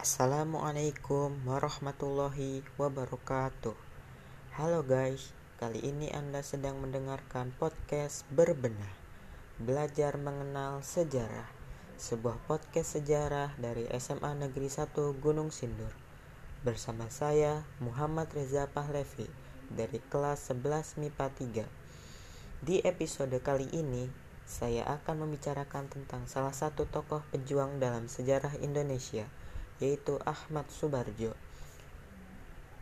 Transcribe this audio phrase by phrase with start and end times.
[0.00, 3.76] Assalamualaikum warahmatullahi wabarakatuh.
[4.56, 8.96] Halo guys, kali ini Anda sedang mendengarkan podcast Berbenah.
[9.60, 11.44] Belajar mengenal sejarah.
[12.00, 14.88] Sebuah podcast sejarah dari SMA Negeri 1
[15.20, 15.92] Gunung Sindur.
[16.64, 19.28] Bersama saya Muhammad Reza Pahlevi
[19.68, 21.28] dari kelas 11 MIPA
[21.68, 22.64] 3.
[22.64, 24.08] Di episode kali ini,
[24.48, 29.28] saya akan membicarakan tentang salah satu tokoh pejuang dalam sejarah Indonesia–
[29.80, 31.32] yaitu Ahmad Subarjo.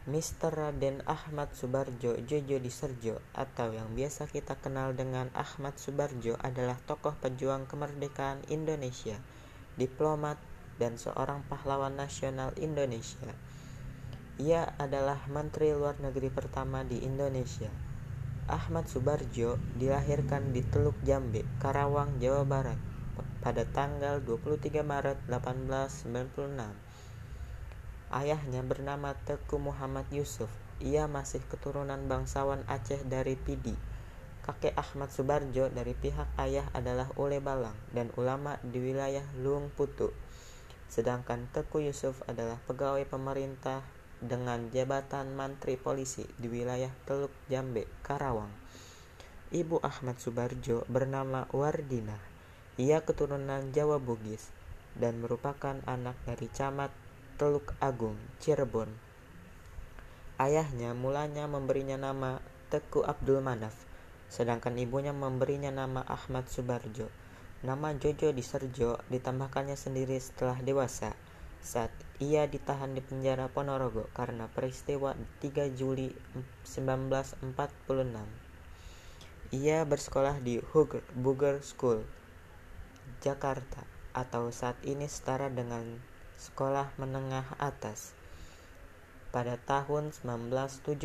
[0.09, 0.51] Mr.
[0.51, 7.15] Raden Ahmad Subarjo Jojo Diserjo atau yang biasa kita kenal dengan Ahmad Subarjo adalah tokoh
[7.23, 9.21] pejuang kemerdekaan Indonesia,
[9.79, 10.41] diplomat,
[10.81, 13.31] dan seorang pahlawan nasional Indonesia.
[14.41, 17.69] Ia adalah Menteri Luar Negeri pertama di Indonesia.
[18.49, 22.81] Ahmad Subarjo dilahirkan di Teluk Jambe, Karawang, Jawa Barat
[23.45, 26.88] pada tanggal 23 Maret 1896.
[28.09, 30.49] Ayahnya bernama Teku Muhammad Yusuf.
[30.81, 33.77] Ia masih keturunan bangsawan Aceh dari Pidi.
[34.41, 40.09] Kakek Ahmad Subarjo dari pihak ayah adalah Ule Balang dan ulama di wilayah Luung Putu.
[40.89, 43.85] Sedangkan Teku Yusuf adalah pegawai pemerintah
[44.25, 48.51] dengan jabatan Mantri Polisi di wilayah Teluk Jambe, Karawang.
[49.53, 52.17] Ibu Ahmad Subarjo bernama Wardina.
[52.81, 54.49] Ia keturunan Jawa Bugis
[54.97, 56.89] dan merupakan anak dari camat
[57.39, 58.91] Teluk Agung, Cirebon.
[60.43, 63.79] Ayahnya mulanya memberinya nama Teku Abdul Manaf,
[64.27, 67.07] sedangkan ibunya memberinya nama Ahmad Subarjo.
[67.63, 71.15] Nama Jojo di Serjo ditambahkannya sendiri setelah dewasa
[71.63, 76.11] saat ia ditahan di penjara Ponorogo karena peristiwa 3 Juli
[76.67, 77.55] 1946.
[79.55, 82.03] Ia bersekolah di Hugger Booger School,
[83.23, 88.15] Jakarta, atau saat ini setara dengan sekolah menengah atas.
[89.35, 91.03] Pada tahun 1917,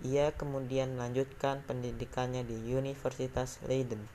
[0.00, 4.08] ia kemudian melanjutkan pendidikannya di Universitas Leiden,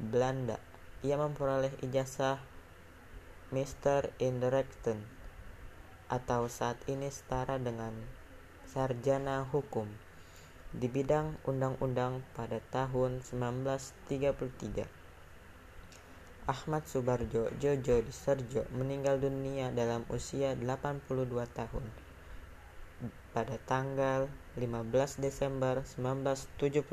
[0.00, 0.56] Belanda.
[1.04, 2.40] Ia memperoleh ijazah
[3.52, 5.04] Master in the Rechten
[6.08, 7.92] atau saat ini setara dengan
[8.64, 9.86] sarjana hukum
[10.74, 15.05] di bidang undang-undang pada tahun 1933.
[16.46, 21.82] Ahmad Subarjo Jojo Serjo meninggal dunia dalam usia 82 tahun
[23.34, 26.86] pada tanggal 15 Desember 1978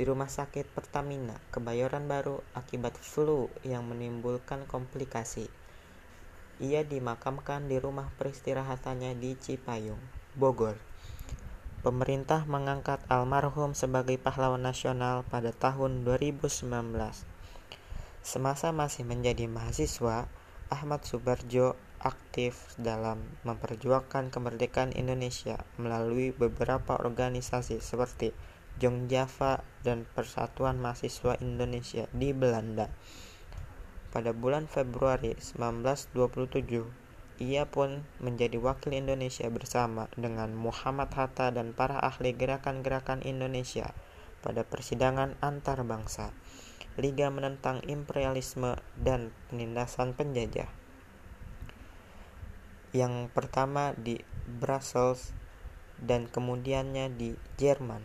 [0.00, 5.52] di Rumah Sakit Pertamina, Kebayoran Baru akibat flu yang menimbulkan komplikasi.
[6.58, 10.00] Ia dimakamkan di rumah peristirahatannya di Cipayung,
[10.34, 10.80] Bogor.
[11.84, 17.37] Pemerintah mengangkat almarhum sebagai pahlawan nasional pada tahun 2019.
[18.28, 20.28] Semasa masih menjadi mahasiswa,
[20.68, 28.36] Ahmad Subarjo aktif dalam memperjuangkan kemerdekaan Indonesia melalui beberapa organisasi seperti
[28.84, 32.92] Jong Java dan Persatuan Mahasiswa Indonesia di Belanda.
[34.12, 36.84] Pada bulan Februari 1927,
[37.40, 43.96] ia pun menjadi wakil Indonesia bersama dengan Muhammad Hatta dan para ahli gerakan-gerakan Indonesia
[44.44, 46.36] pada persidangan antar bangsa.
[46.98, 50.66] Liga menentang imperialisme dan penindasan penjajah.
[52.90, 54.18] Yang pertama di
[54.58, 55.30] Brussels
[56.02, 58.02] dan kemudiannya di Jerman.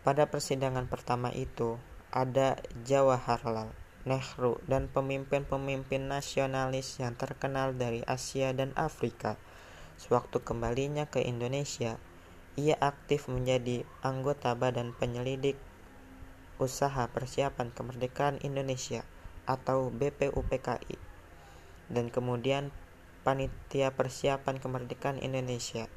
[0.00, 1.76] Pada persidangan pertama itu,
[2.08, 2.56] ada
[2.88, 3.68] Jawaharlal
[4.08, 9.36] Nehru dan pemimpin-pemimpin nasionalis yang terkenal dari Asia dan Afrika.
[10.00, 12.00] Sewaktu kembalinya ke Indonesia,
[12.56, 15.60] ia aktif menjadi anggota Badan Penyelidik
[16.58, 19.06] Usaha Persiapan Kemerdekaan Indonesia
[19.46, 20.98] atau BPUPKI
[21.88, 22.74] dan kemudian
[23.22, 25.88] Panitia Persiapan Kemerdekaan Indonesia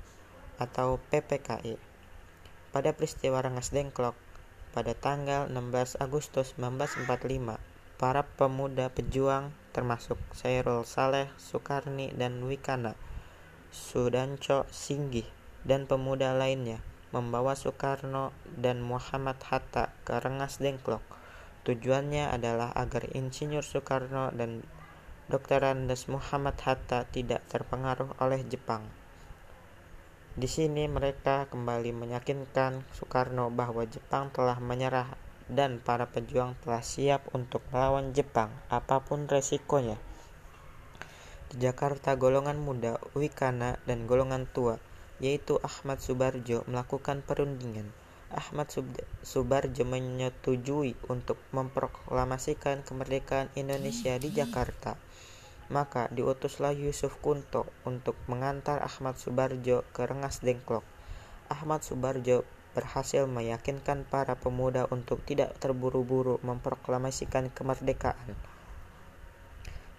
[0.61, 1.75] atau PPKI.
[2.71, 4.15] Pada peristiwa Rengas Dengklok
[4.71, 7.59] pada tanggal 16 Agustus 1945,
[7.99, 12.95] para pemuda pejuang termasuk Sairul Saleh, Soekarni, dan Wikana,
[13.69, 15.27] Sudanco Singgih,
[15.67, 16.79] dan pemuda lainnya
[17.11, 21.03] membawa Soekarno dan Muhammad Hatta ke Rengas Dengklok.
[21.67, 24.63] Tujuannya adalah agar Insinyur Soekarno dan
[25.27, 25.63] Dr.
[25.63, 28.87] Andes Muhammad Hatta tidak terpengaruh oleh Jepang.
[30.31, 35.11] Di sini mereka kembali meyakinkan Soekarno bahwa Jepang telah menyerah
[35.51, 39.99] dan para pejuang telah siap untuk melawan Jepang apa pun resikonya.
[41.51, 44.79] Di Jakarta golongan muda, Wikana, dan golongan tua
[45.21, 47.93] yaitu Ahmad Subarjo melakukan perundingan.
[48.33, 48.73] Ahmad
[49.21, 54.97] Subarjo menyetujui untuk memproklamasikan kemerdekaan Indonesia di Jakarta.
[55.71, 60.83] Maka diutuslah Yusuf Kunto untuk mengantar Ahmad Subarjo ke Rengas Dengklok.
[61.47, 68.35] Ahmad Subarjo berhasil meyakinkan para pemuda untuk tidak terburu-buru memproklamasikan kemerdekaan.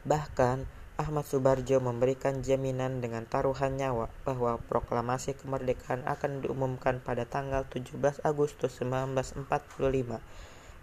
[0.08, 0.64] Bahkan,
[1.00, 7.96] Ahmad Subarjo memberikan jaminan dengan taruhan nyawa bahwa proklamasi kemerdekaan akan diumumkan pada tanggal 17
[8.20, 9.48] Agustus 1945,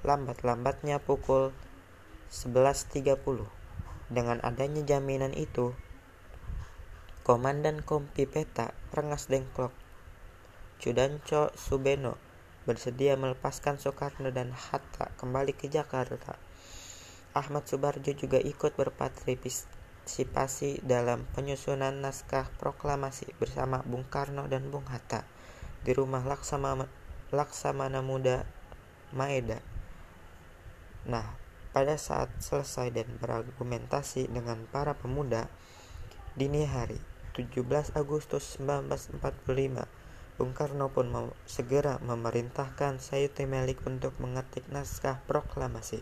[0.01, 1.53] lambat-lambatnya pukul
[2.33, 3.45] 11.30.
[4.09, 5.77] Dengan adanya jaminan itu,
[7.21, 9.69] Komandan Kompi Peta Rengas Dengklok,
[10.81, 12.17] Cudanco Subeno,
[12.65, 16.41] bersedia melepaskan Soekarno dan Hatta kembali ke Jakarta.
[17.37, 19.78] Ahmad Subarjo juga ikut berpartisipasi
[20.09, 25.21] partisipasi dalam penyusunan naskah proklamasi bersama Bung Karno dan Bung Hatta
[25.85, 26.89] di rumah Laksamana,
[27.29, 28.41] Laksamana Muda
[29.13, 29.61] Maeda.
[31.05, 31.37] Nah,
[31.77, 35.45] pada saat selesai dan berargumentasi dengan para pemuda,
[36.33, 36.97] dini hari
[37.37, 39.21] 17 Agustus 1945,
[40.41, 46.01] Bung Karno pun mem segera memerintahkan Sayuti Melik untuk mengetik naskah proklamasi.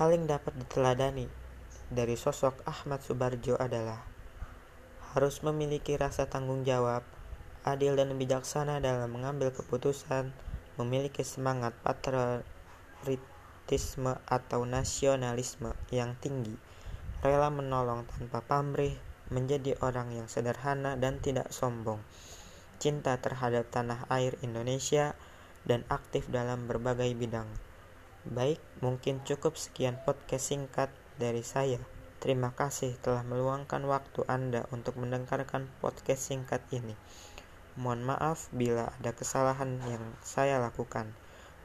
[0.00, 1.47] Hal yang dapat diteladani
[1.88, 4.04] dari sosok Ahmad Subarjo adalah
[5.16, 7.00] harus memiliki rasa tanggung jawab,
[7.64, 10.36] adil dan bijaksana dalam mengambil keputusan,
[10.76, 12.44] memiliki semangat patriotisme
[14.28, 16.60] atau nasionalisme yang tinggi,
[17.24, 18.92] rela menolong tanpa pamrih,
[19.32, 22.04] menjadi orang yang sederhana dan tidak sombong,
[22.76, 25.16] cinta terhadap tanah air Indonesia,
[25.64, 27.48] dan aktif dalam berbagai bidang.
[28.28, 31.82] Baik, mungkin cukup sekian podcast singkat dari saya.
[32.18, 36.98] Terima kasih telah meluangkan waktu Anda untuk mendengarkan podcast singkat ini.
[37.78, 41.14] Mohon maaf bila ada kesalahan yang saya lakukan.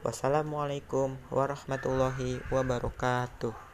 [0.06, 3.73] Wassalamualaikum warahmatullahi wabarakatuh.